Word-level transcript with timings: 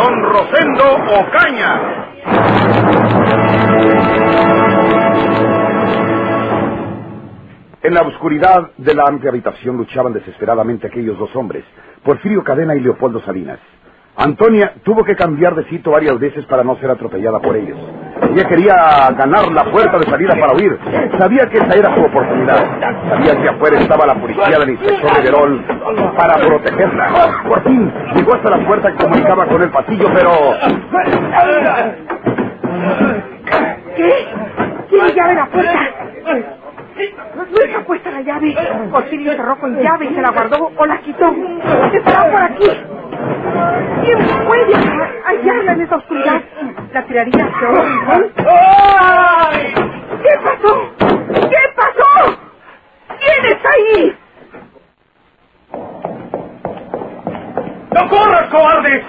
Don 0.00 0.22
Rosendo 0.22 0.84
Ocaña. 1.20 1.72
En 7.82 7.92
la 7.92 8.00
oscuridad 8.00 8.70
de 8.78 8.94
la 8.94 9.04
amplia 9.04 9.30
habitación 9.30 9.76
luchaban 9.76 10.14
desesperadamente 10.14 10.86
aquellos 10.86 11.18
dos 11.18 11.36
hombres, 11.36 11.64
Porfirio 12.02 12.42
Cadena 12.42 12.74
y 12.76 12.80
Leopoldo 12.80 13.20
Salinas. 13.20 13.58
Antonia 14.16 14.72
tuvo 14.84 15.04
que 15.04 15.16
cambiar 15.16 15.54
de 15.54 15.68
sitio 15.68 15.92
varias 15.92 16.18
veces 16.18 16.46
para 16.46 16.64
no 16.64 16.76
ser 16.76 16.90
atropellada 16.90 17.38
por 17.38 17.54
ellos. 17.56 17.78
Ella 18.32 18.44
quería 18.48 18.74
ganar 19.16 19.50
la 19.52 19.64
puerta 19.64 19.98
de 19.98 20.06
salida 20.06 20.34
para 20.38 20.52
huir. 20.54 20.78
Sabía 21.18 21.46
que 21.48 21.58
esa 21.58 21.74
era 21.74 21.94
su 21.94 22.00
oportunidad. 22.02 22.64
Sabía 23.08 23.36
que 23.42 23.48
afuera 23.48 23.80
estaba 23.80 24.06
la 24.06 24.14
policía 24.14 24.58
del 24.58 24.70
inspector 24.70 25.16
Riverol 25.16 25.64
para 26.16 26.36
protegerla. 26.36 27.42
Por 27.48 27.62
fin 27.64 27.92
llegó 28.14 28.34
hasta 28.34 28.50
la 28.50 28.66
puerta 28.66 28.92
que 28.92 29.04
comunicaba 29.04 29.46
con 29.46 29.62
el 29.62 29.70
pasillo, 29.70 30.08
pero... 30.14 30.30
¿Qué? 33.96 34.12
¿Tiene 34.88 35.12
llave 35.14 35.34
la 35.34 35.46
puerta? 35.46 35.80
No 37.36 37.62
está 37.64 37.80
puesta 37.84 38.10
la 38.10 38.20
llave. 38.20 38.54
Porfirio 38.90 39.32
cerró 39.32 39.58
con 39.58 39.76
llave 39.76 40.06
y 40.10 40.14
se 40.14 40.22
la 40.22 40.30
guardó 40.30 40.70
o 40.76 40.86
la 40.86 40.98
quitó. 40.98 41.34
Está 41.92 42.30
por 42.30 42.42
aquí. 42.42 42.70
¿Quién 44.04 44.18
puede 44.46 44.74
hallarla 45.24 45.72
en 45.72 45.80
esa 45.82 45.96
oscuridad? 45.96 46.42
¿La 46.92 47.02
tiraría 47.06 47.48
¡Ay! 48.98 49.74
¿Qué 50.22 50.38
pasó? 50.42 50.90
¿Qué 50.98 51.62
pasó? 51.76 52.38
¿Quién 53.18 53.44
está 53.46 53.68
ahí? 53.70 54.16
¡No 57.92 58.08
corras, 58.08 58.48
cobarde! 58.50 59.04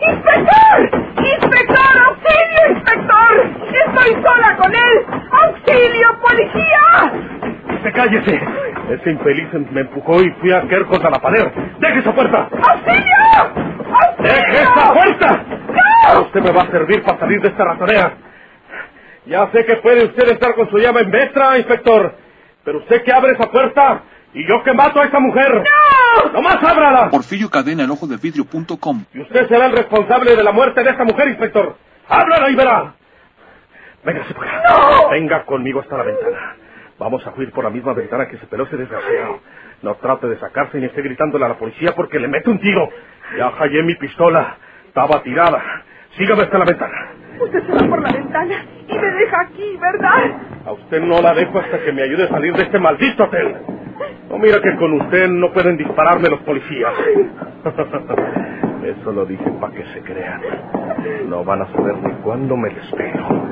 ¡Inspector! 0.00 0.90
¡Inspector! 1.18 1.98
¡Auxilio, 2.08 2.70
inspector! 2.70 3.34
¡Estoy 3.86 4.22
sola 4.22 4.56
con 4.56 4.74
él! 4.74 5.06
¡Auxilio, 5.30 6.20
policía! 6.20 7.12
¡Se 7.82 7.92
cállese! 7.92 8.40
Ese 8.90 9.10
infeliz 9.10 9.52
me 9.70 9.82
empujó 9.82 10.20
y 10.20 10.30
fui 10.40 10.52
a 10.52 10.62
caer 10.62 10.84
contra 10.86 11.10
la 11.10 11.20
pared. 11.20 11.46
¡Deje 11.78 12.00
esa 12.00 12.12
puerta! 12.12 12.48
¡Auxilio! 12.60 13.16
¡Auxilio! 13.92 14.34
¡Deje 14.34 14.62
esa 14.62 14.92
puerta! 14.92 15.44
Usted 16.12 16.40
me 16.40 16.52
va 16.52 16.62
a 16.62 16.70
servir 16.70 17.02
para 17.02 17.18
salir 17.18 17.40
de 17.40 17.48
esta 17.48 17.64
ratonera. 17.64 18.14
Ya 19.26 19.50
sé 19.52 19.64
que 19.64 19.76
puede 19.76 20.04
usted 20.04 20.28
estar 20.28 20.54
con 20.54 20.68
su 20.70 20.76
llave 20.78 21.00
en 21.02 21.10
Vestra, 21.10 21.56
inspector. 21.58 22.14
Pero 22.64 22.78
usted 22.78 23.02
que 23.02 23.12
abre 23.12 23.32
esa 23.32 23.50
puerta 23.50 24.02
y 24.34 24.46
yo 24.46 24.62
que 24.62 24.72
mato 24.72 25.00
a 25.00 25.04
esa 25.04 25.18
mujer. 25.18 25.54
¡No! 25.54 26.32
¡Nomás 26.32 26.62
ábrala! 26.62 27.10
Porfirio 27.10 27.48
Cadena, 27.48 27.84
el 27.84 27.90
ojo 27.90 28.06
de 28.06 28.16
vidrio.com. 28.16 29.04
Y 29.14 29.20
usted 29.20 29.48
será 29.48 29.66
el 29.66 29.72
responsable 29.72 30.36
de 30.36 30.42
la 30.42 30.52
muerte 30.52 30.82
de 30.82 30.90
esta 30.90 31.04
mujer, 31.04 31.28
inspector. 31.28 31.76
¡Ábrala 32.08 32.50
y 32.50 32.54
verá! 32.54 32.94
Véngase 34.04 34.34
por 34.34 34.46
acá. 34.46 34.62
¡No! 34.68 35.08
Venga 35.10 35.44
conmigo 35.44 35.80
hasta 35.80 35.96
la 35.96 36.04
ventana. 36.04 36.56
Vamos 36.98 37.26
a 37.26 37.30
huir 37.30 37.50
por 37.50 37.64
la 37.64 37.70
misma 37.70 37.92
ventana 37.94 38.28
que 38.28 38.38
se 38.38 38.46
peló 38.46 38.64
ese 38.64 38.76
desgraciado. 38.76 39.40
No 39.82 39.94
trate 39.96 40.28
de 40.28 40.38
sacarse 40.38 40.78
ni 40.78 40.86
esté 40.86 41.02
gritándole 41.02 41.44
a 41.46 41.48
la 41.48 41.58
policía 41.58 41.92
porque 41.94 42.18
le 42.18 42.28
meto 42.28 42.50
un 42.50 42.60
tiro. 42.60 42.88
Ya 43.36 43.50
hallé 43.58 43.82
mi 43.82 43.94
pistola. 43.94 44.56
Estaba 44.88 45.22
tirada. 45.22 45.62
Sígame 46.16 46.42
hasta 46.42 46.58
la 46.58 46.64
ventana. 46.64 47.12
Usted 47.40 47.66
se 47.66 47.72
va 47.72 47.88
por 47.88 48.02
la 48.02 48.12
ventana 48.12 48.64
y 48.88 48.94
me 48.98 49.06
deja 49.12 49.40
aquí, 49.40 49.76
¿verdad? 49.80 50.36
A 50.66 50.72
usted 50.72 51.00
no 51.02 51.20
la 51.20 51.34
dejo 51.34 51.58
hasta 51.58 51.78
que 51.80 51.92
me 51.92 52.02
ayude 52.02 52.24
a 52.24 52.28
salir 52.28 52.54
de 52.54 52.62
este 52.62 52.78
maldito 52.78 53.24
hotel. 53.24 53.56
No 54.30 54.38
mira 54.38 54.60
que 54.60 54.74
con 54.76 55.00
usted 55.00 55.28
no 55.28 55.52
pueden 55.52 55.76
dispararme 55.76 56.28
los 56.28 56.40
policías. 56.40 56.92
Eso 58.84 59.12
lo 59.12 59.24
dije 59.24 59.50
para 59.60 59.72
que 59.72 59.84
se 59.86 60.00
crean. 60.02 60.40
No 61.28 61.44
van 61.44 61.62
a 61.62 61.66
saber 61.72 61.96
ni 61.96 62.12
cuándo 62.22 62.56
me 62.56 62.70
les 62.70 62.86
pego. 62.92 63.46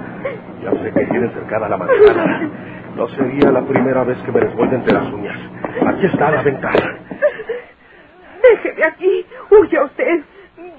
Ya 0.63 0.71
sé 0.71 0.93
que 0.93 1.07
tienen 1.07 1.31
cercada 1.33 1.69
la 1.69 1.77
manzana. 1.77 2.51
No 2.97 3.09
sería 3.09 3.51
la 3.51 3.63
primera 3.63 4.05
vez 4.05 4.19
que 4.23 4.31
me 4.33 4.41
les 4.41 4.55
voy 4.55 4.69
de 4.69 4.77
entre 4.77 4.93
las 4.93 5.11
uñas. 5.13 5.39
Aquí 5.87 6.07
está 6.07 6.31
la 6.31 6.43
ventana. 6.43 6.99
Déjeme 8.43 8.85
aquí. 8.87 9.27
Huya 9.51 9.85
usted. 9.85 10.21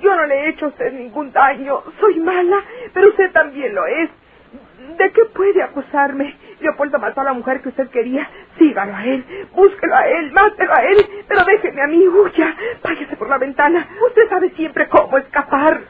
Yo 0.01 0.15
no 0.15 0.22
hecho 0.53 0.67
usted 0.67 0.93
ningún 0.93 1.31
daño. 1.31 1.83
Soy 1.99 2.19
mala, 2.19 2.57
pero 2.93 3.09
usted 3.09 3.31
también 3.31 3.73
lo 3.75 3.85
es. 3.85 4.09
¿De 4.97 5.11
qué 5.11 5.25
puede 5.33 5.63
acusarme? 5.63 6.35
Leopoldo 6.59 6.99
mató 6.99 7.21
a 7.21 7.25
la 7.25 7.33
mujer 7.33 7.61
que 7.61 7.69
usted 7.69 7.89
quería. 7.89 8.29
Sígalo 8.57 8.95
a 8.95 9.05
él, 9.05 9.25
búsquelo 9.53 9.95
a 9.95 10.07
él, 10.07 10.31
mátelo 10.31 10.73
a 10.73 10.83
él, 10.83 10.97
pero 11.27 11.43
déjeme 11.45 11.81
a 11.81 11.87
mí, 11.87 12.07
huya. 12.07 12.55
Váyase 12.83 13.15
por 13.15 13.29
la 13.29 13.37
ventana. 13.37 13.87
Usted 14.07 14.29
sabe 14.29 14.49
siempre 14.51 14.87
cómo 14.89 15.17
escapar. 15.17 15.81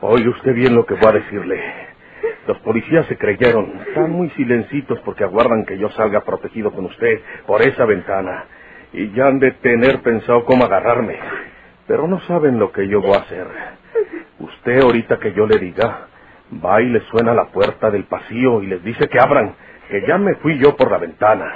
Oye 0.00 0.28
usted 0.28 0.54
bien 0.54 0.74
lo 0.74 0.84
que 0.84 0.94
voy 0.94 1.08
a 1.08 1.12
decirle. 1.12 1.62
Los 2.46 2.58
policías 2.58 3.06
se 3.06 3.16
creyeron. 3.16 3.80
Están 3.88 4.10
muy 4.10 4.28
silencitos 4.30 4.98
porque 5.00 5.24
aguardan 5.24 5.64
que 5.64 5.78
yo 5.78 5.88
salga 5.90 6.20
protegido 6.20 6.72
con 6.72 6.84
usted 6.86 7.20
por 7.46 7.62
esa 7.62 7.84
ventana. 7.86 8.44
Y 8.92 9.12
ya 9.12 9.26
han 9.26 9.38
de 9.38 9.52
tener 9.52 10.02
pensado 10.02 10.44
cómo 10.44 10.64
agarrarme. 10.64 11.18
Pero 11.86 12.06
no 12.08 12.20
saben 12.22 12.58
lo 12.58 12.72
que 12.72 12.88
yo 12.88 13.00
voy 13.00 13.14
a 13.14 13.20
hacer. 13.20 13.46
Usted 14.38 14.80
ahorita 14.80 15.18
que 15.18 15.32
yo 15.32 15.46
le 15.46 15.58
diga, 15.58 16.08
va 16.64 16.80
y 16.82 16.86
le 16.86 17.00
suena 17.10 17.34
la 17.34 17.46
puerta 17.46 17.90
del 17.90 18.04
pasillo 18.04 18.62
y 18.62 18.66
les 18.66 18.82
dice 18.82 19.08
que 19.08 19.20
abran, 19.20 19.54
que 19.88 20.06
ya 20.06 20.18
me 20.18 20.34
fui 20.36 20.58
yo 20.58 20.76
por 20.76 20.90
la 20.90 20.98
ventana. 20.98 21.52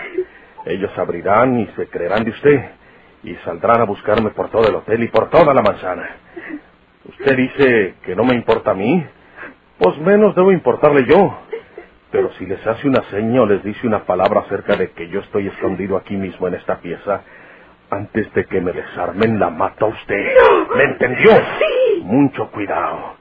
Ellos 0.64 0.90
abrirán 0.98 1.60
y 1.60 1.66
se 1.76 1.88
creerán 1.88 2.24
de 2.24 2.30
usted 2.30 2.64
y 3.22 3.34
saldrán 3.36 3.80
a 3.80 3.84
buscarme 3.84 4.30
por 4.30 4.50
todo 4.50 4.68
el 4.68 4.74
hotel 4.76 5.02
y 5.02 5.08
por 5.08 5.30
toda 5.30 5.54
la 5.54 5.62
manzana. 5.62 6.08
Usted 7.04 7.36
dice 7.36 7.94
que 8.02 8.14
no 8.14 8.24
me 8.24 8.34
importa 8.34 8.72
a 8.72 8.74
mí, 8.74 9.04
pues 9.78 9.98
menos 9.98 10.34
debo 10.34 10.52
importarle 10.52 11.06
yo. 11.06 11.38
Pero 12.10 12.32
si 12.34 12.46
les 12.46 12.66
hace 12.66 12.88
una 12.88 13.02
seña 13.10 13.42
o 13.42 13.46
les 13.46 13.62
dice 13.62 13.86
una 13.86 14.04
palabra 14.04 14.40
acerca 14.40 14.76
de 14.76 14.90
que 14.92 15.08
yo 15.08 15.20
estoy 15.20 15.48
escondido 15.48 15.96
aquí 15.96 16.16
mismo 16.16 16.48
en 16.48 16.54
esta 16.54 16.78
pieza, 16.80 17.22
antes 17.91 18.32
de 18.34 18.44
que 18.47 18.60
me 18.60 18.72
desarmen 18.72 19.38
la 19.38 19.50
mata 19.50 19.87
usted. 19.87 20.34
¿Me 20.76 20.84
entendió? 20.84 21.31
Sí. 21.32 22.03
Mucho 22.03 22.50
cuidado. 22.50 23.16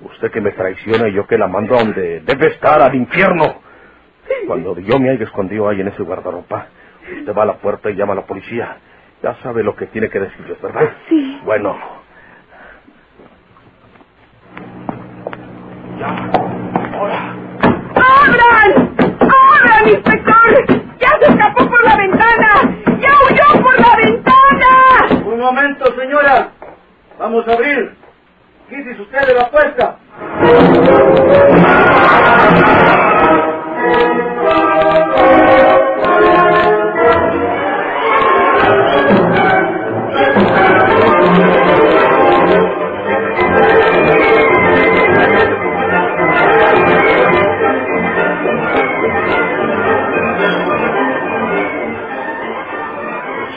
Usted 0.00 0.30
que 0.30 0.40
me 0.40 0.52
traiciona 0.52 1.08
y 1.08 1.12
yo 1.12 1.26
que 1.26 1.38
la 1.38 1.48
mando 1.48 1.74
a 1.74 1.78
donde 1.78 2.20
debe 2.20 2.48
estar, 2.48 2.82
al 2.82 2.94
infierno. 2.94 3.62
Cuando 4.46 4.78
yo 4.78 4.98
me 4.98 5.10
haya 5.10 5.24
escondido 5.24 5.68
ahí 5.68 5.80
en 5.80 5.88
ese 5.88 6.02
guardarropa, 6.02 6.66
usted 7.18 7.34
va 7.34 7.42
a 7.42 7.46
la 7.46 7.54
puerta 7.54 7.90
y 7.90 7.94
llama 7.94 8.12
a 8.12 8.16
la 8.16 8.26
policía. 8.26 8.76
Ya 9.22 9.34
sabe 9.42 9.62
lo 9.62 9.74
que 9.74 9.86
tiene 9.86 10.08
que 10.10 10.20
decirles, 10.20 10.60
¿verdad? 10.60 10.90
Sí. 11.08 11.40
Bueno. 11.44 11.78
Ya. 15.98 16.30
Ahora. 16.92 17.34
¡Abran! 17.94 18.94
¡Abran, 18.98 19.88
inspector! 19.88 20.66
¡Ya 20.98 21.18
se 21.20 21.32
escapó 21.32 21.68
por 21.68 21.84
la 21.84 21.96
ventana! 21.96 22.76
¡Ya 23.00 23.10
huyó 23.30 23.62
por 23.62 23.80
la 23.80 23.96
ventana! 23.96 25.22
Un 25.24 25.40
momento, 25.54 25.84
señora. 25.96 26.50
Vamos 27.18 27.46
a 27.46 27.52
abrir. 27.52 27.96
Quítese 28.68 29.02
usted 29.02 29.20
de 29.26 29.34
la 29.34 29.50
puerta. 29.50 29.98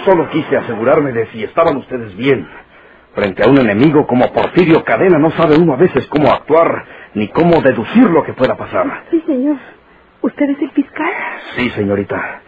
Solo 0.08 0.30
quise 0.30 0.56
asegurarme 0.56 1.12
de 1.12 1.28
si 1.28 1.44
estaban 1.44 1.76
ustedes 1.76 2.16
bien. 2.16 2.48
Frente 3.14 3.44
a 3.44 3.50
un 3.50 3.58
enemigo 3.58 4.08
como 4.08 4.32
Porfirio 4.32 4.86
Cadena 4.86 5.20
no 5.20 5.32
sabe 5.32 5.58
uno 5.58 5.74
a 5.74 5.76
veces 5.76 6.08
cómo 6.08 6.32
actuar 6.32 6.86
ni 7.14 7.28
cómo 7.28 7.62
deducir 7.62 8.10
lo 8.10 8.24
que 8.24 8.32
pueda 8.32 8.56
pasar. 8.56 9.04
Sí, 9.12 9.22
señor. 9.28 9.58
¿Usted 10.22 10.50
es 10.52 10.62
el 10.62 10.72
fiscal? 10.72 11.12
Sí, 11.58 11.70
señorita. 11.72 12.42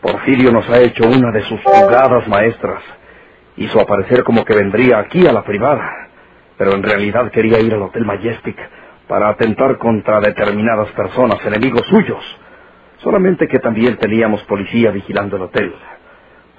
Porfirio 0.00 0.50
nos 0.50 0.68
ha 0.68 0.80
hecho 0.80 1.04
una 1.08 1.30
de 1.30 1.42
sus 1.42 1.62
jugadas 1.62 2.26
maestras. 2.26 2.82
Hizo 3.56 3.80
aparecer 3.80 4.24
como 4.24 4.44
que 4.44 4.56
vendría 4.56 4.98
aquí 4.98 5.24
a 5.28 5.32
la 5.32 5.44
privada. 5.44 6.08
pero 6.58 6.72
en 6.74 6.82
realidad 6.82 7.30
quería 7.30 7.60
ir 7.60 7.72
al 7.72 7.82
Hotel 7.82 8.04
Majestic 8.04 8.56
para 9.06 9.28
atentar 9.28 9.78
contra 9.78 10.20
determinadas 10.20 10.88
personas, 10.90 11.38
enemigos 11.46 11.86
suyos. 11.86 12.24
Solamente 12.98 13.46
que 13.48 13.60
también 13.60 13.96
teníamos 13.96 14.42
policía 14.44 14.90
vigilando 14.90 15.36
el 15.36 15.42
hotel. 15.42 15.74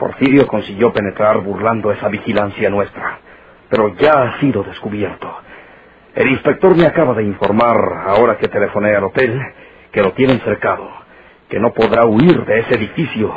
Porfirio 0.01 0.47
consiguió 0.47 0.91
penetrar 0.91 1.41
burlando 1.41 1.91
esa 1.91 2.09
vigilancia 2.09 2.71
nuestra, 2.71 3.19
pero 3.69 3.93
ya 3.97 4.13
ha 4.13 4.39
sido 4.39 4.63
descubierto. 4.63 5.31
El 6.15 6.31
inspector 6.31 6.75
me 6.75 6.87
acaba 6.87 7.13
de 7.13 7.21
informar, 7.21 7.77
ahora 8.07 8.35
que 8.39 8.47
telefoné 8.47 8.95
al 8.95 9.03
hotel, 9.03 9.39
que 9.91 10.01
lo 10.01 10.13
tienen 10.13 10.39
cercado, 10.39 10.89
que 11.47 11.59
no 11.59 11.71
podrá 11.71 12.07
huir 12.07 12.43
de 12.45 12.61
ese 12.61 12.77
edificio, 12.77 13.31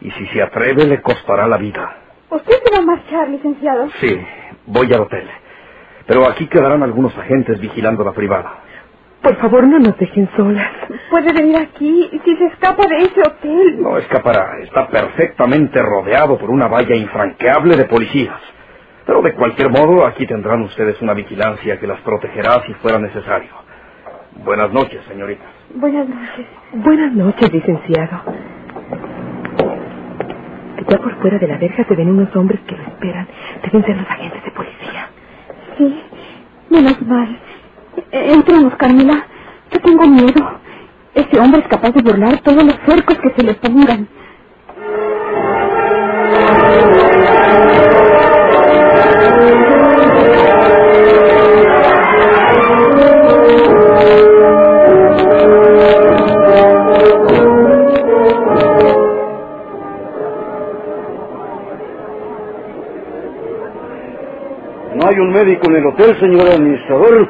y 0.00 0.12
si 0.12 0.28
se 0.28 0.42
atreve 0.44 0.86
le 0.86 1.02
costará 1.02 1.48
la 1.48 1.56
vida. 1.56 1.96
¿Usted 2.30 2.54
se 2.64 2.70
va 2.70 2.78
a 2.78 2.82
marchar, 2.82 3.28
licenciado? 3.28 3.88
Sí, 4.00 4.16
voy 4.66 4.94
al 4.94 5.00
hotel. 5.00 5.28
Pero 6.06 6.24
aquí 6.28 6.46
quedarán 6.46 6.84
algunos 6.84 7.18
agentes 7.18 7.58
vigilando 7.58 8.04
la 8.04 8.12
privada. 8.12 8.60
Por 9.26 9.36
favor, 9.38 9.66
no 9.66 9.80
nos 9.80 9.98
dejen 9.98 10.30
solas. 10.36 10.70
Puede 11.10 11.32
venir 11.32 11.56
aquí 11.56 12.08
si 12.24 12.36
se 12.36 12.44
escapa 12.44 12.86
de 12.86 12.98
ese 12.98 13.20
hotel. 13.26 13.82
No 13.82 13.98
escapará. 13.98 14.60
Está 14.62 14.86
perfectamente 14.86 15.82
rodeado 15.82 16.38
por 16.38 16.48
una 16.48 16.68
valla 16.68 16.94
infranqueable 16.94 17.76
de 17.76 17.86
policías. 17.86 18.40
Pero 19.04 19.22
de 19.22 19.34
cualquier 19.34 19.68
modo, 19.70 20.06
aquí 20.06 20.28
tendrán 20.28 20.62
ustedes 20.62 21.02
una 21.02 21.12
vigilancia 21.12 21.80
que 21.80 21.88
las 21.88 22.00
protegerá 22.02 22.62
si 22.68 22.74
fuera 22.74 23.00
necesario. 23.00 23.50
Buenas 24.44 24.72
noches, 24.72 25.02
señoritas. 25.08 25.48
Buenas 25.74 26.08
noches. 26.08 26.46
Buenas 26.74 27.12
noches, 27.12 27.52
licenciado. 27.52 28.20
Ya 30.88 30.98
por 30.98 31.20
fuera 31.20 31.38
de 31.40 31.48
la 31.48 31.58
verja 31.58 31.82
se 31.82 31.96
ven 31.96 32.10
unos 32.10 32.34
hombres 32.36 32.60
que 32.60 32.76
lo 32.76 32.82
esperan. 32.84 33.26
Deben 33.64 33.84
ser 33.86 33.96
los 33.96 34.08
agentes 34.08 34.44
de 34.44 34.50
policía. 34.52 35.08
Sí, 35.78 36.00
menos 36.70 37.02
mal. 37.02 37.40
Eh, 37.96 38.32
Entremos, 38.34 38.74
Carmela. 38.76 39.26
Yo 39.72 39.80
tengo 39.80 40.06
miedo. 40.06 40.60
Ese 41.14 41.40
hombre 41.40 41.60
es 41.62 41.68
capaz 41.68 41.90
de 41.92 42.02
burlar 42.02 42.38
todos 42.42 42.64
los 42.64 42.76
cercos 42.86 43.18
que 43.18 43.30
se 43.36 43.42
le 43.42 43.54
pongan. 43.54 44.08
No 64.94 65.08
hay 65.08 65.18
un 65.18 65.32
médico 65.32 65.66
en 65.70 65.76
el 65.76 65.86
hotel, 65.86 66.18
señor 66.20 66.48
administrador. 66.48 67.28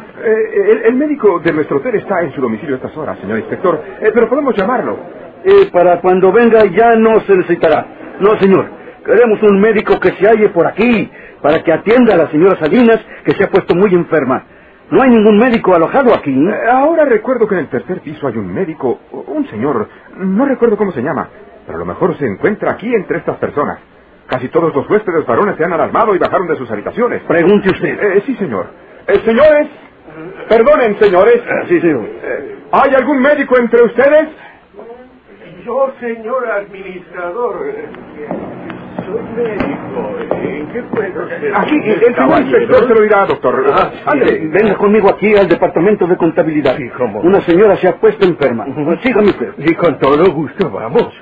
Eh, 0.57 0.71
el, 0.73 0.83
el 0.87 0.95
médico 0.97 1.39
de 1.41 1.53
nuestro 1.53 1.79
hotel 1.79 1.97
está 1.97 2.23
en 2.23 2.33
su 2.33 2.41
domicilio 2.41 2.77
a 2.77 2.79
estas 2.79 2.97
horas, 2.97 3.19
señor 3.21 3.39
inspector. 3.39 3.83
Eh, 4.01 4.11
pero 4.15 4.29
podemos 4.29 4.57
llamarlo. 4.57 4.99
Eh, 5.45 5.69
para 5.73 6.01
cuando 6.01 6.33
venga 6.33 6.65
ya 6.67 6.97
no 6.97 7.21
se 7.21 7.37
necesitará. 7.37 7.87
No, 8.21 8.37
señor. 8.39 8.71
Queremos 9.05 9.41
un 9.43 9.61
médico 9.61 10.01
que 10.01 10.13
se 10.13 10.27
halle 10.27 10.49
por 10.49 10.67
aquí 10.67 11.11
para 11.43 11.63
que 11.63 11.73
atienda 11.73 12.15
a 12.15 12.17
la 12.17 12.31
señora 12.31 12.59
Salinas, 12.59 13.01
que 13.25 13.33
se 13.33 13.45
ha 13.45 13.51
puesto 13.51 13.75
muy 13.75 13.95
enferma. 13.95 14.45
No 14.91 15.03
hay 15.03 15.11
ningún 15.11 15.39
médico 15.39 15.75
alojado 15.75 16.15
aquí. 16.15 16.31
Eh, 16.33 16.55
ahora 16.71 17.05
recuerdo 17.05 17.47
que 17.47 17.55
en 17.55 17.61
el 17.63 17.69
tercer 17.69 18.01
piso 18.01 18.27
hay 18.27 18.37
un 18.37 18.53
médico, 18.53 19.01
un 19.13 19.47
señor, 19.49 19.89
no 20.17 20.47
recuerdo 20.47 20.77
cómo 20.77 20.93
se 20.93 21.03
llama, 21.03 21.29
pero 21.67 21.77
a 21.77 21.81
lo 21.81 21.87
mejor 21.87 22.17
se 22.17 22.27
encuentra 22.27 22.73
aquí 22.73 22.93
entre 22.93 23.19
estas 23.19 23.37
personas. 23.39 23.79
Casi 24.27 24.49
todos 24.49 24.75
los 24.75 24.89
huéspedes 24.91 25.25
varones 25.27 25.57
se 25.57 25.65
han 25.65 25.73
alarmado 25.73 26.15
y 26.15 26.19
bajaron 26.19 26.49
de 26.49 26.57
sus 26.57 26.71
habitaciones. 26.71 27.23
Pregunte 27.29 27.71
usted. 27.71 28.01
Eh, 28.17 28.23
sí, 28.27 28.35
señor. 28.37 28.67
Eh, 29.07 29.21
señores, 29.25 29.69
perdonen, 30.49 30.99
señores. 30.99 31.43
sí, 31.69 31.81
señor. 31.81 32.07
¿Hay 32.73 32.95
algún 32.95 33.21
médico 33.21 33.59
entre 33.59 33.83
ustedes? 33.83 34.29
Yo, 35.65 35.93
señor 36.01 36.49
administrador, 36.49 37.57
soy 39.05 39.23
médico. 39.35 40.17
¿En 40.43 40.67
qué 40.73 40.83
puedo 40.83 41.29
ser? 41.29 41.53
Aquí, 41.57 41.75
el 41.85 42.01
señor 42.15 42.41
inspector 42.41 42.89
se 42.89 42.95
lo 42.95 43.01
dirá, 43.03 43.27
doctor. 43.27 43.65
Ah, 43.73 43.91
sí. 43.93 44.01
Ándele. 44.07 44.49
Venga 44.49 44.75
conmigo 44.77 45.09
aquí 45.11 45.35
al 45.37 45.49
departamento 45.49 46.07
de 46.07 46.17
contabilidad. 46.17 46.77
Sí, 46.77 46.89
cómo. 46.97 47.21
Una 47.21 47.41
señora 47.41 47.77
se 47.77 47.89
ha 47.89 47.97
puesto 47.97 48.25
enferma. 48.25 48.65
Sígame 49.03 49.29
usted. 49.31 49.55
Y 49.59 49.75
con 49.75 49.99
todo 49.99 50.25
gusto, 50.33 50.71
vamos. 50.71 51.13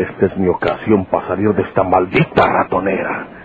Esta 0.00 0.26
es 0.26 0.36
mi 0.38 0.48
ocasión 0.48 1.06
para 1.06 1.28
salir 1.28 1.54
de 1.54 1.62
esta 1.62 1.82
maldita 1.84 2.46
ratonera. 2.46 3.39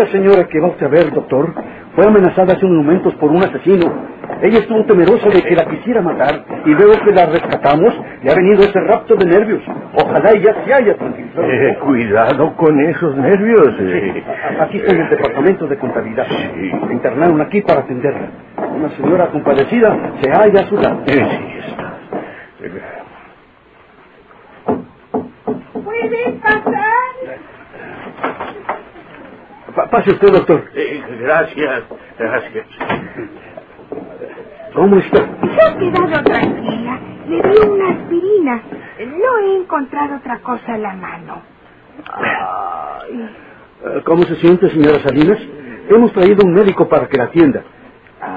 Esta 0.00 0.12
señora 0.12 0.48
que 0.48 0.58
va 0.60 0.68
usted 0.68 0.86
a 0.86 0.88
ver, 0.88 1.10
doctor, 1.12 1.52
fue 1.94 2.06
amenazada 2.06 2.54
hace 2.54 2.64
unos 2.64 2.86
momentos 2.86 3.14
por 3.16 3.30
un 3.30 3.44
asesino. 3.44 3.84
Ella 4.40 4.60
estuvo 4.60 4.82
temerosa 4.86 5.28
de 5.28 5.42
que 5.42 5.54
la 5.54 5.66
quisiera 5.66 6.00
matar 6.00 6.42
y 6.64 6.70
luego 6.70 6.94
que 7.04 7.12
la 7.12 7.26
rescatamos 7.26 7.94
le 8.22 8.32
ha 8.32 8.34
venido 8.34 8.62
ese 8.62 8.80
rapto 8.80 9.14
de 9.16 9.26
nervios. 9.26 9.62
Ojalá 9.94 10.30
ella 10.30 10.56
se 10.64 10.72
haya 10.72 10.96
tranquilizado. 10.96 11.44
Eh, 11.46 11.78
cuidado 11.84 12.56
con 12.56 12.80
esos 12.80 13.14
nervios. 13.14 13.74
eh. 13.78 14.24
Aquí 14.60 14.78
está 14.78 14.92
en 14.92 15.00
el 15.02 15.10
departamento 15.10 15.66
de 15.66 15.76
contabilidad. 15.76 16.26
Sí. 16.28 16.72
Me 16.86 16.94
internaron 16.94 17.38
aquí 17.42 17.60
para 17.60 17.80
atenderla. 17.80 18.30
Una 18.74 18.88
señora 18.96 19.26
compadecida 19.26 20.14
se 20.22 20.30
halla 20.30 20.60
a 20.62 20.66
su 20.66 20.76
lado. 20.76 21.02
Eh, 21.08 21.28
sí, 21.30 21.70
está. 21.70 21.98
¿Puede 25.84 26.32
pasar? 26.40 27.38
Pa- 29.90 29.98
pase 29.98 30.10
usted, 30.12 30.28
doctor. 30.32 30.64
Eh, 30.74 31.02
gracias, 31.20 31.82
gracias. 32.18 32.66
¿Cómo 34.74 34.96
está? 34.96 35.18
Se 35.18 35.62
ha 35.66 35.78
quedado 35.78 36.24
tranquila. 36.24 37.00
Le 37.28 37.36
di 37.42 37.68
una 37.68 37.88
aspirina. 37.90 38.62
No 39.00 39.38
he 39.38 39.56
encontrado 39.62 40.16
otra 40.16 40.38
cosa 40.40 40.74
en 40.74 40.82
la 40.82 40.94
mano. 40.94 41.42
Eh, 43.10 44.02
¿Cómo 44.04 44.22
se 44.24 44.36
siente, 44.36 44.68
señora 44.70 45.00
Salinas? 45.00 45.38
Hemos 45.88 46.12
traído 46.12 46.44
un 46.44 46.54
médico 46.54 46.88
para 46.88 47.08
que 47.08 47.16
la 47.18 47.24
atienda. 47.24 47.62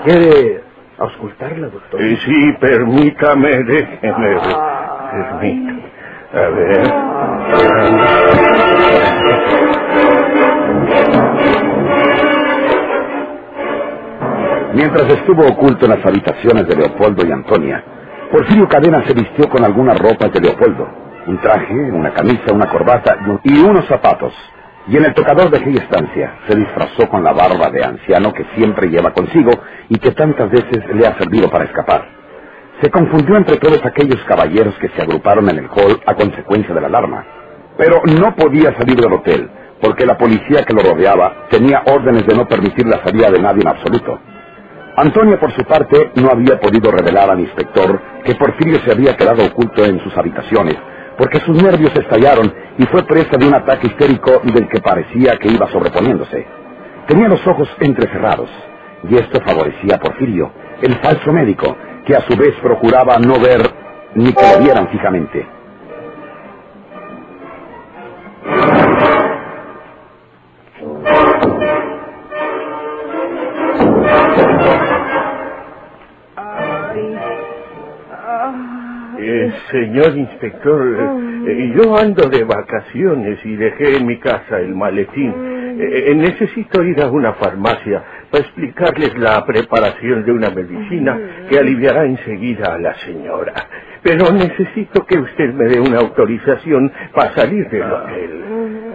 ¿Quiere 0.03 0.63
auscultarla, 0.98 1.67
doctor? 1.67 2.01
Eh, 2.01 2.17
sí, 2.25 2.53
permítame, 2.60 3.63
déjeme. 3.63 4.38
Permítame. 5.12 5.83
A 6.33 6.50
ver. 6.50 6.93
Mientras 14.93 15.17
estuvo 15.21 15.47
oculto 15.47 15.85
en 15.85 15.91
las 15.97 16.05
habitaciones 16.05 16.67
de 16.67 16.75
Leopoldo 16.75 17.25
y 17.25 17.31
Antonia, 17.31 17.83
Porfirio 18.31 18.67
Cadena 18.67 19.03
se 19.07 19.15
vistió 19.15 19.50
con 19.50 19.63
algunas 19.65 19.97
ropas 19.97 20.31
de 20.31 20.39
Leopoldo, 20.39 20.88
un 21.25 21.39
traje, 21.41 21.73
una 21.91 22.13
camisa, 22.13 22.53
una 22.53 22.69
corbata 22.69 23.17
y 23.25 23.29
un- 23.31 23.39
y 23.43 23.59
unos 23.59 23.88
zapatos. 23.88 24.31
Y 24.88 24.95
en 24.97 25.05
el 25.05 25.15
tocador 25.15 25.50
de 25.50 25.57
aquella 25.57 25.81
estancia 25.81 26.35
se 26.47 26.55
disfrazó 26.55 27.09
con 27.09 27.23
la 27.23 27.33
barba 27.33 27.71
de 27.71 27.83
anciano 27.83 28.31
que 28.33 28.45
siempre 28.55 28.88
lleva 28.88 29.13
consigo 29.13 29.50
y 29.89 29.97
que 29.97 30.12
tantas 30.12 30.51
veces 30.51 30.85
le 30.93 31.07
ha 31.07 31.17
servido 31.17 31.50
para 31.50 31.63
escapar. 31.65 32.07
Se 32.83 32.91
confundió 32.91 33.35
entre 33.38 33.57
todos 33.57 33.83
aquellos 33.83 34.23
caballeros 34.25 34.77
que 34.77 34.89
se 34.89 35.01
agruparon 35.01 35.50
en 35.50 35.57
el 35.57 35.69
hall 35.69 36.00
a 36.05 36.13
consecuencia 36.13 36.75
de 36.75 36.81
la 36.81 36.88
alarma. 36.88 37.25
Pero 37.79 38.00
no 38.21 38.35
podía 38.35 38.75
salir 38.77 38.97
del 38.97 39.12
hotel, 39.13 39.50
porque 39.81 40.05
la 40.05 40.19
policía 40.19 40.63
que 40.63 40.73
lo 40.75 40.83
rodeaba 40.83 41.47
tenía 41.50 41.81
órdenes 41.88 42.27
de 42.27 42.35
no 42.35 42.47
permitir 42.47 42.85
la 42.85 43.03
salida 43.03 43.31
de 43.31 43.39
nadie 43.41 43.62
en 43.63 43.69
absoluto. 43.69 44.19
Antonia, 44.95 45.39
por 45.39 45.51
su 45.53 45.63
parte, 45.63 46.12
no 46.15 46.29
había 46.29 46.59
podido 46.59 46.91
revelar 46.91 47.29
al 47.31 47.39
inspector 47.39 48.00
que 48.23 48.35
Porfirio 48.35 48.79
se 48.85 48.91
había 48.91 49.15
quedado 49.17 49.43
oculto 49.45 49.83
en 49.85 50.00
sus 50.01 50.15
habitaciones, 50.15 50.75
porque 51.17 51.39
sus 51.39 51.62
nervios 51.63 51.91
estallaron 51.95 52.53
y 52.77 52.85
fue 52.85 53.03
presa 53.03 53.38
de 53.39 53.47
un 53.47 53.55
ataque 53.55 53.88
histérico 53.88 54.41
del 54.43 54.67
que 54.69 54.81
parecía 54.81 55.38
que 55.38 55.51
iba 55.51 55.67
sobreponiéndose. 55.71 56.45
Tenía 57.07 57.27
los 57.27 57.45
ojos 57.47 57.69
entrecerrados, 57.79 58.50
y 59.09 59.15
esto 59.15 59.41
favorecía 59.41 59.95
a 59.95 60.00
Porfirio, 60.00 60.51
el 60.81 60.95
falso 61.00 61.33
médico, 61.33 61.75
que 62.05 62.15
a 62.15 62.21
su 62.21 62.38
vez 62.38 62.53
procuraba 62.62 63.17
no 63.17 63.39
ver 63.39 63.62
ni 64.15 64.31
que 64.31 64.53
lo 64.53 64.63
vieran 64.63 64.89
fijamente. 64.89 65.47
Señor 79.72 80.17
inspector, 80.17 80.81
eh, 81.48 81.74
yo 81.75 81.95
ando 81.98 82.29
de 82.29 82.43
vacaciones 82.43 83.39
y 83.45 83.55
dejé 83.55 83.98
en 83.98 84.07
mi 84.07 84.19
casa 84.19 84.60
el 84.60 84.75
maletín. 84.75 85.33
Eh, 85.79 86.12
eh, 86.12 86.15
necesito 86.15 86.83
ir 86.83 87.01
a 87.01 87.10
una 87.10 87.33
farmacia 87.33 88.03
para 88.29 88.43
explicarles 88.43 89.17
la 89.17 89.43
preparación 89.45 90.24
de 90.24 90.31
una 90.31 90.50
medicina 90.50 91.19
que 91.50 91.57
aliviará 91.57 92.05
enseguida 92.05 92.74
a 92.75 92.77
la 92.77 92.93
señora. 92.95 93.53
Pero 94.03 94.31
necesito 94.31 95.05
que 95.05 95.17
usted 95.17 95.53
me 95.53 95.65
dé 95.65 95.79
una 95.79 96.00
autorización 96.00 96.91
para 97.13 97.33
salir 97.33 97.67
del 97.69 97.83
hotel. 97.83 98.43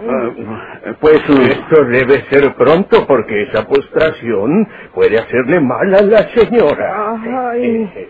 Ah, 0.07 0.93
pues 0.99 1.21
Esto 1.27 1.83
debe 1.85 2.21
ser 2.29 2.53
pronto 2.55 3.05
porque 3.07 3.43
esa 3.43 3.65
postración 3.65 4.67
puede 4.93 5.17
hacerle 5.19 5.59
mal 5.59 5.93
a 5.93 6.01
la 6.01 6.29
señora. 6.29 7.15
Ay. 7.51 8.09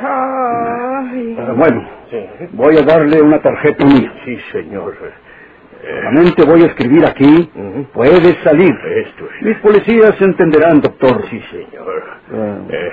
Ay. 0.00 1.36
ah, 1.38 1.52
bueno, 1.56 1.88
voy 2.52 2.76
a 2.78 2.82
darle 2.82 3.20
una 3.22 3.40
tarjeta 3.40 3.84
mía. 3.84 4.12
Sí, 4.24 4.36
señor. 4.52 4.94
Solamente 5.82 6.44
voy 6.44 6.62
a 6.62 6.66
escribir 6.66 7.04
aquí. 7.06 7.50
Ujú. 7.54 7.86
Puedes 7.92 8.36
salir. 8.44 8.72
Esto 9.06 9.24
es. 9.26 9.42
Mis 9.46 9.58
policías 9.58 10.20
entenderán, 10.20 10.80
doctor. 10.80 11.22
Sí, 11.28 11.40
señor. 11.50 12.04
Ah, 12.32 12.58
Eh, 12.70 12.90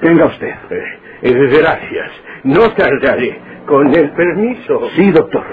Tenga 0.00 0.26
usted. 0.26 0.48
eh, 0.70 0.84
eh, 1.22 1.58
gracias. 1.60 2.10
No 2.44 2.72
tardaré. 2.74 3.40
Con 3.66 3.94
el 3.94 4.10
permiso. 4.12 4.88
Sí, 4.96 5.10
doctor. 5.12 5.44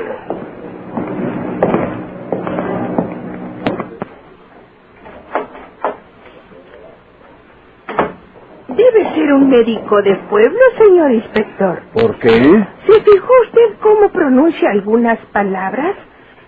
Debe 8.67 9.03
ser 9.31 9.33
un 9.33 9.49
médico 9.49 10.01
de 10.01 10.15
pueblo, 10.29 10.59
señor 10.77 11.11
inspector. 11.11 11.81
¿Por 11.93 12.17
qué? 12.19 12.29
¿Se 12.29 13.01
fijó 13.01 13.33
usted 13.45 13.79
cómo 13.81 14.09
pronuncia 14.09 14.71
algunas 14.71 15.19
palabras? 15.31 15.95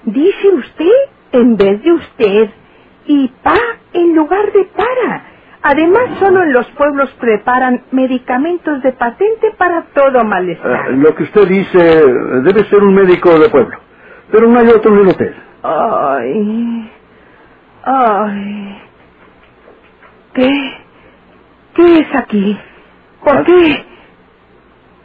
Dice 0.04 0.50
usted 0.50 0.92
en 1.32 1.56
vez 1.56 1.82
de 1.84 1.92
usted 1.94 2.50
y 3.06 3.28
pa 3.42 3.58
en 3.94 4.16
lugar 4.16 4.52
de 4.52 4.66
para. 4.66 5.24
Además, 5.62 6.04
solo 6.20 6.44
en 6.44 6.52
los 6.52 6.68
pueblos 6.72 7.10
preparan 7.20 7.84
medicamentos 7.92 8.84
de 8.84 8.92
patente 8.92 9.52
para 9.58 9.84
todo 9.94 10.24
malestar. 10.26 10.92
lo 10.92 11.16
que 11.16 11.24
usted 11.24 11.48
dice 11.48 11.80
debe 12.44 12.66
ser 12.66 12.84
un 12.84 12.94
médico 12.94 13.40
de 13.40 13.50
pueblo. 13.50 13.78
Pero 14.32 14.48
no 14.48 14.60
hay 14.60 14.68
otro 14.68 14.94
en 14.94 15.00
el 15.00 15.08
hotel. 15.08 15.36
Ay. 15.64 16.92
Ay. 17.86 18.82
¿Qué? 20.34 20.74
¿Qué 21.76 22.00
es 22.00 22.16
aquí? 22.16 22.58
¿Por 23.24 23.44
qué? 23.46 23.86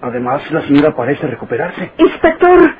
Además, 0.01 0.51
la 0.53 0.63
señora 0.63 0.95
parece 0.95 1.27
recuperarse. 1.27 1.93
Inspector. 1.99 2.75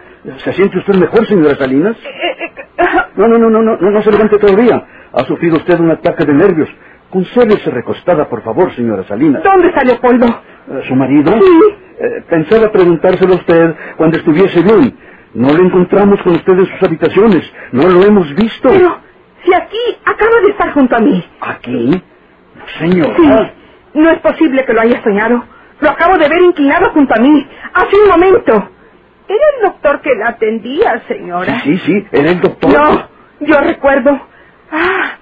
¿Se 0.45 0.53
siente 0.53 0.79
usted 0.79 0.95
mejor, 0.97 1.27
señora 1.27 1.57
Salinas? 1.57 1.97
eh, 1.97 2.45
eh, 2.45 2.53
ah, 2.79 3.09
No, 3.17 3.29
no, 3.29 3.39
no, 3.39 3.51
no, 3.51 3.63
no, 3.63 3.77
no, 3.91 4.03
se 4.03 4.11
levante 4.11 4.39
todavía. 4.39 4.85
Ha 5.13 5.25
sufrido 5.25 5.57
usted 5.57 5.79
un 5.81 5.91
ataque 5.91 6.25
de 6.25 6.35
nervios. 6.35 6.69
Consérvese 7.11 7.71
recostada, 7.71 8.29
por 8.29 8.43
favor, 8.43 8.73
señora 8.75 9.05
Salinas. 9.05 9.43
¿Dónde 9.43 9.69
está 9.69 9.83
Leopoldo? 9.85 10.27
Eh, 10.27 10.83
¿Su 10.87 10.95
marido? 10.95 11.33
Sí. 11.33 11.61
Eh, 12.01 12.25
pensaba 12.29 12.71
preguntárselo 12.71 13.35
a 13.35 13.37
usted 13.37 13.75
cuando 13.97 14.19
estuviese 14.19 14.63
bien. 14.63 14.97
No 15.35 15.53
lo 15.53 15.65
encontramos 15.65 16.21
con 16.23 16.35
usted 16.35 16.53
en 16.53 16.67
sus 16.67 16.83
habitaciones. 16.83 17.53
No 17.73 17.89
lo 17.89 18.03
hemos 18.05 18.33
visto. 18.35 18.69
Pero, 18.69 18.99
si 19.45 19.55
aquí 19.55 19.79
acaba 20.05 20.41
de 20.45 20.51
estar 20.51 20.73
junto 20.73 20.97
a 20.97 21.01
mí. 21.01 21.25
¿Aquí? 21.41 22.03
Señora. 22.79 23.17
Sí. 23.17 23.58
No 23.99 24.11
es 24.11 24.19
posible 24.21 24.65
que 24.65 24.73
lo 24.73 24.81
haya 24.81 25.03
soñado. 25.03 25.45
Lo 25.81 25.91
acabo 25.91 26.17
de 26.19 26.29
ver 26.29 26.41
inclinado 26.41 26.91
junto 26.91 27.15
a 27.15 27.19
mí. 27.19 27.49
Hace 27.75 27.97
un 28.01 28.09
momento. 28.09 28.53
Era 28.53 29.45
el 29.57 29.63
doctor 29.65 30.01
que 30.01 30.15
la 30.15 30.29
atendía, 30.29 31.03
señora. 31.09 31.61
Sí, 31.65 31.77
sí, 31.79 32.07
era 32.13 32.31
el 32.31 32.41
doctor. 32.41 32.73
No, 32.73 33.09
yo 33.41 33.61
recuerdo. 33.61 34.21
Ah, 34.71 35.17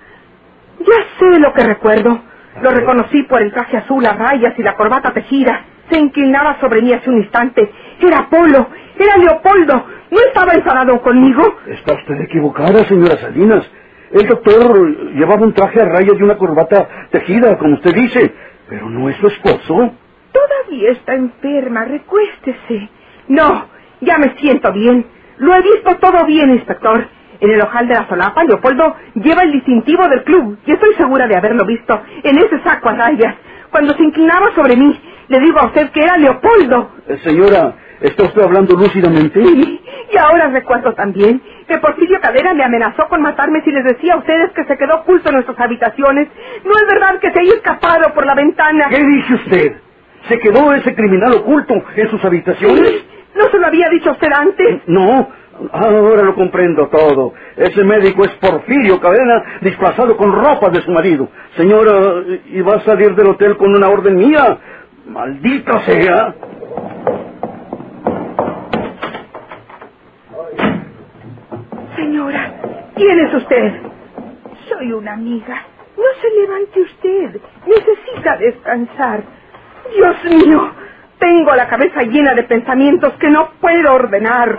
ya 0.78 1.04
sé 1.18 1.38
lo 1.40 1.52
que 1.54 1.64
recuerdo. 1.64 2.20
Lo 2.62 2.70
reconocí 2.70 3.22
por 3.24 3.40
el 3.42 3.50
traje 3.52 3.78
azul 3.78 4.04
a 4.04 4.12
rayas 4.12 4.54
y 4.58 4.62
la 4.62 4.74
corbata 4.74 5.12
tejida. 5.12 5.64
Se 5.90 5.98
inclinaba 5.98 6.58
sobre 6.60 6.82
mí 6.82 6.92
hace 6.92 7.08
un 7.08 7.18
instante. 7.22 7.72
Era 8.00 8.18
Apolo, 8.20 8.68
era 8.98 9.16
Leopoldo. 9.16 9.86
¿No 10.10 10.18
estaba 10.20 10.52
enfadado 10.52 11.00
conmigo? 11.00 11.42
Está 11.66 11.94
usted 11.94 12.20
equivocada, 12.20 12.84
señora 12.84 13.16
Salinas. 13.16 13.70
El 14.12 14.26
doctor 14.26 14.86
llevaba 15.14 15.42
un 15.42 15.52
traje 15.54 15.80
a 15.80 15.84
rayas 15.86 16.14
y 16.18 16.22
una 16.22 16.36
corbata 16.36 16.88
tejida, 17.10 17.56
como 17.58 17.74
usted 17.74 17.94
dice. 17.94 18.34
Pero 18.68 18.88
no 18.90 19.08
es 19.08 19.16
su 19.18 19.26
esposo. 19.28 19.92
Todavía 20.32 20.90
está 20.92 21.14
enferma, 21.14 21.84
recuéstese. 21.84 22.88
No, 23.28 23.66
ya 24.00 24.18
me 24.18 24.34
siento 24.38 24.72
bien. 24.72 25.06
Lo 25.38 25.54
he 25.54 25.62
visto 25.62 25.96
todo 25.96 26.24
bien, 26.26 26.50
inspector. 26.50 27.08
En 27.40 27.50
el 27.50 27.60
ojal 27.62 27.86
de 27.88 27.94
la 27.94 28.08
solapa, 28.08 28.44
Leopoldo 28.44 28.96
lleva 29.14 29.42
el 29.42 29.52
distintivo 29.52 30.08
del 30.08 30.24
club 30.24 30.58
y 30.66 30.72
estoy 30.72 30.94
segura 30.94 31.26
de 31.26 31.36
haberlo 31.36 31.66
visto 31.66 32.00
en 32.22 32.38
ese 32.38 32.60
saco 32.62 32.88
a 32.88 32.94
rayas. 32.94 33.34
Cuando 33.70 33.94
se 33.94 34.02
inclinaba 34.02 34.54
sobre 34.54 34.76
mí, 34.76 34.98
le 35.28 35.40
digo 35.40 35.58
a 35.60 35.66
usted 35.66 35.90
que 35.90 36.02
era 36.02 36.16
Leopoldo. 36.16 36.92
Eh, 37.08 37.18
señora, 37.24 37.74
¿está 38.00 38.24
usted 38.24 38.42
hablando 38.42 38.74
lúcidamente? 38.76 39.42
Sí, 39.44 39.80
y 40.12 40.16
ahora 40.18 40.48
recuerdo 40.48 40.94
también 40.94 41.42
que 41.66 41.78
Porfirio 41.78 42.20
Cadera 42.20 42.54
me 42.54 42.64
amenazó 42.64 43.08
con 43.08 43.22
matarme 43.22 43.62
si 43.62 43.70
les 43.70 43.84
decía 43.84 44.14
a 44.14 44.18
ustedes 44.18 44.52
que 44.52 44.64
se 44.64 44.76
quedó 44.76 44.96
oculto 45.00 45.28
en 45.28 45.36
nuestras 45.36 45.58
habitaciones. 45.58 46.28
No 46.64 46.72
es 46.72 46.86
verdad 46.86 47.18
que 47.20 47.32
se 47.32 47.40
haya 47.40 47.54
escapado 47.54 48.14
por 48.14 48.24
la 48.24 48.34
ventana. 48.34 48.86
¿Qué 48.88 49.02
dice 49.02 49.34
usted? 49.34 49.76
¿Se 50.28 50.38
quedó 50.38 50.72
ese 50.72 50.94
criminal 50.94 51.34
oculto 51.34 51.74
en 51.94 52.10
sus 52.10 52.24
habitaciones? 52.24 53.04
¿No 53.34 53.50
se 53.50 53.58
lo 53.58 53.66
había 53.66 53.88
dicho 53.90 54.10
usted 54.12 54.32
antes? 54.32 54.80
No, 54.86 55.28
ahora 55.72 56.22
lo 56.22 56.34
comprendo 56.34 56.88
todo. 56.88 57.34
Ese 57.56 57.84
médico 57.84 58.24
es 58.24 58.30
Porfirio 58.32 58.98
Cadena, 59.00 59.42
disfrazado 59.60 60.16
con 60.16 60.32
ropa 60.32 60.70
de 60.70 60.80
su 60.82 60.90
marido. 60.90 61.28
Señora, 61.56 62.22
¿y 62.46 62.60
va 62.62 62.76
a 62.76 62.80
salir 62.80 63.14
del 63.14 63.28
hotel 63.28 63.56
con 63.56 63.74
una 63.74 63.88
orden 63.88 64.16
mía? 64.16 64.58
Maldita 65.06 65.80
sea. 65.80 66.34
Señora, 72.26 72.52
¿quién 72.96 73.20
es 73.20 73.34
usted? 73.34 73.72
Soy 74.68 74.92
una 74.92 75.12
amiga. 75.12 75.62
No 75.96 76.04
se 76.20 76.40
levante 76.40 76.80
usted. 76.80 77.40
Necesita 77.66 78.36
descansar. 78.38 79.22
Dios 79.94 80.24
mío, 80.24 80.72
tengo 81.20 81.54
la 81.54 81.68
cabeza 81.68 82.02
llena 82.02 82.34
de 82.34 82.42
pensamientos 82.42 83.12
que 83.20 83.30
no 83.30 83.50
puedo 83.60 83.94
ordenar. 83.94 84.58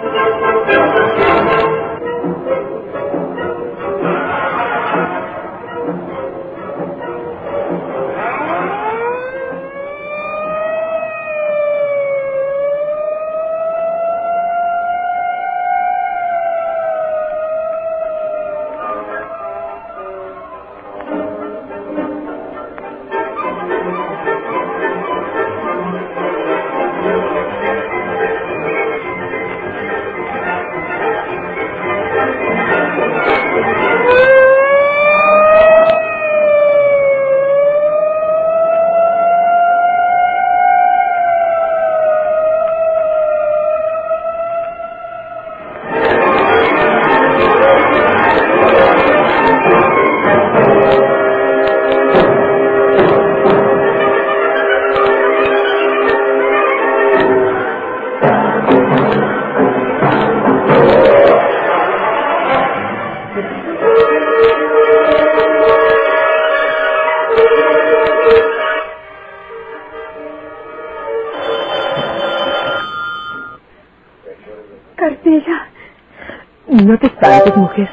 instantes, 77.21 77.55
mujer. 77.55 77.89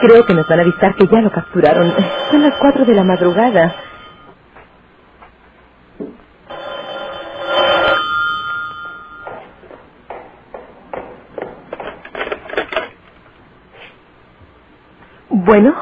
Creo 0.00 0.24
que 0.26 0.34
nos 0.34 0.46
van 0.48 0.58
a 0.60 0.62
avisar 0.62 0.94
que 0.96 1.06
ya 1.06 1.20
lo 1.20 1.30
capturaron. 1.30 1.92
Son 2.30 2.42
las 2.42 2.54
cuatro 2.56 2.84
de 2.84 2.94
la 2.94 3.04
madrugada. 3.04 3.74
Bueno. 15.28 15.74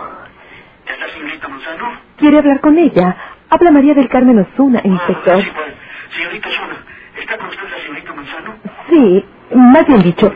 ¿Está 0.87 1.09
señorita 1.15 1.49
Manzano? 1.49 1.85
Quiere 2.17 2.39
hablar 2.39 2.61
con 2.61 2.79
ella. 2.79 3.17
Habla 3.51 3.71
María 3.71 3.95
del 3.95 4.09
Carmen 4.09 4.39
Osuna, 4.41 4.81
ah, 4.85 4.89
inspector. 4.89 5.37
Ah, 5.37 5.41
sí, 5.43 5.51
pues. 5.55 5.75
Señorita 6.17 6.49
Osuna, 6.49 6.77
¿está 7.21 7.39
con 7.39 7.49
usted 7.49 7.69
la 7.71 7.79
señorita 7.79 8.13
Manzano? 8.15 8.55
Sí, 8.91 9.25
más 9.55 9.87
bien 9.87 10.03
dicho, 10.03 10.35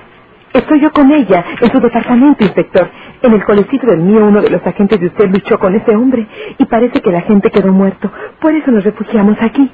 estoy 0.53 0.81
yo 0.81 0.91
con 0.93 1.11
ella, 1.13 1.45
en 1.61 1.71
su 1.73 1.81
departamento, 1.81 2.45
inspector. 2.45 2.91
En 3.23 3.33
el 3.35 3.45
colecito 3.45 3.87
del 3.87 4.01
mío, 4.01 4.25
uno 4.27 4.41
de 4.43 4.51
los 4.51 4.67
agentes 4.67 4.99
de 5.01 5.07
usted 5.07 5.29
luchó 5.31 5.59
con 5.59 5.75
ese 5.75 5.95
hombre 5.95 6.27
y 6.59 6.65
parece 6.67 7.01
que 7.01 7.11
la 7.11 7.21
gente 7.23 7.51
quedó 7.51 7.73
muerto. 7.73 8.11
Por 8.41 8.55
eso 8.55 8.71
nos 8.71 8.85
refugiamos 8.85 9.37
aquí. 9.41 9.71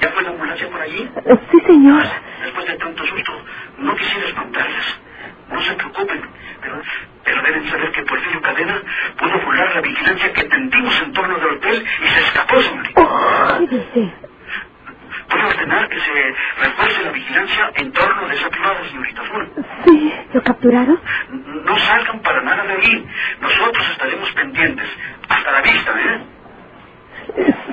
¿Ya 0.00 0.08
fue 0.08 0.22
la 0.22 0.30
ambulancia 0.30 0.68
por 0.70 0.80
allí? 0.80 1.08
Eh, 1.26 1.38
Sí, 1.50 1.58
señor. 1.66 2.02
Después 2.44 2.66
de 2.66 2.74
tanto 2.74 3.04
susto, 3.06 3.32
no 3.78 3.94
quisiera 3.96 4.26
espantarlas. 4.26 5.00
No 5.52 5.60
se 5.60 5.74
preocupen, 5.74 6.20
pero, 6.62 6.76
pero 7.24 7.42
deben 7.42 7.68
saber 7.68 7.92
que 7.92 8.02
Porfirio 8.02 8.40
Cadena 8.40 8.82
pudo 9.18 9.38
burlar 9.44 9.74
la 9.74 9.80
vigilancia 9.82 10.32
que 10.32 10.44
tendimos 10.44 11.02
en 11.02 11.12
torno 11.12 11.36
del 11.38 11.50
hotel 11.56 11.84
y 12.02 12.06
se 12.08 12.20
escapó, 12.20 12.60
señorita. 12.62 13.08
¿Qué 13.58 13.66
dice? 13.76 14.12
Puedo 15.28 15.46
ordenar 15.48 15.88
que 15.88 15.98
se 16.00 16.34
refuerce 16.62 17.02
la 17.04 17.10
vigilancia 17.12 17.70
en 17.76 17.92
torno 17.92 18.28
de 18.28 18.34
esa 18.34 18.48
privada, 18.50 18.76
señorita 18.90 19.22
Osuna. 19.22 19.48
No 21.64 21.76
salgan 21.78 22.20
para 22.20 22.42
nada 22.42 22.62
de 22.64 22.72
ahí. 22.72 23.06
Nosotros 23.40 23.90
estaremos 23.90 24.30
pendientes. 24.32 24.86
Hasta 25.28 25.52
la 25.52 25.60
vista, 25.62 25.92
¿eh? 25.92 26.20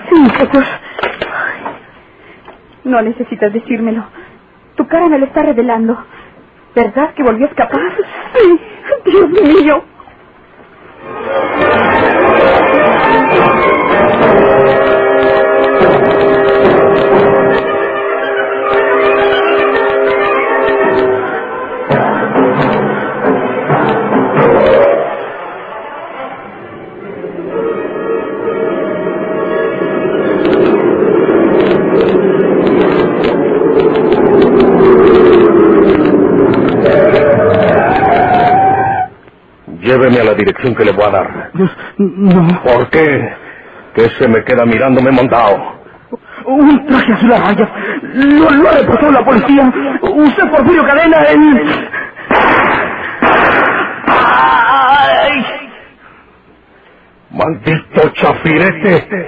Sí, 0.10 0.16
inspector. 0.16 0.64
No 2.84 3.02
necesitas 3.02 3.54
decírmelo. 3.54 4.06
Tu 4.76 4.88
cara 4.88 5.08
me 5.08 5.20
lo 5.20 5.26
está 5.26 5.44
revelando. 5.44 5.98
¿Verdad 6.76 7.14
que 7.14 7.24
volvió 7.24 7.46
a 7.48 7.50
escapar? 7.50 7.82
Sí. 8.36 8.60
Dios 9.06 9.30
mío. 9.30 9.84
Lléveme 39.90 40.20
a 40.20 40.24
la 40.24 40.34
dirección 40.36 40.76
que 40.76 40.86
le 40.86 40.92
voy 40.92 41.04
a 41.04 41.10
dar. 41.10 41.52
No. 41.98 42.62
¿Por 42.62 42.92
qué? 42.92 43.34
Que 43.96 44.08
se 44.12 44.28
me 44.28 44.44
queda 44.44 44.64
mirándome 44.64 45.10
montado. 45.10 45.80
Un 46.46 46.86
traje 46.86 47.12
azul 47.12 47.34
a 47.34 47.40
rayas. 47.40 47.70
Lo, 48.14 48.52
lo 48.52 48.70
ha 48.70 48.74
reportado 48.74 49.12
la 49.12 49.26
policía. 49.26 49.74
Usted, 50.02 50.52
Porfirio 50.52 50.86
Cadena, 50.86 51.24
en... 51.32 51.60
¡Ay! 54.06 55.46
¡Maldito 57.32 58.10
chafirete! 58.14 59.28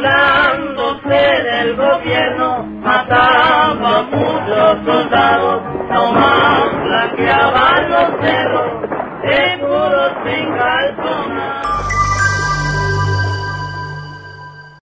burlándose 0.00 1.42
del 1.42 1.76
gobierno, 1.76 2.64
mataba 2.82 4.02
muchos 4.04 4.84
soldados, 4.84 5.62
nomás 5.90 6.84
blanqueaban 6.84 7.90
los 7.90 8.20
cerros, 8.22 8.72
seguros 9.22 10.12
sin 10.24 10.52
calzonar. 10.56 11.89